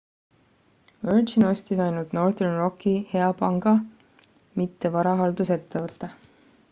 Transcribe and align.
"virgin 1.09 1.45
ostis 1.49 1.81
ainult 1.87 2.15
northern 2.19 2.57
rocki 2.61 2.95
"hea 3.13 3.29
panga" 3.43 3.75
mitte 4.63 4.93
varahaldusettevõtte. 4.97 6.11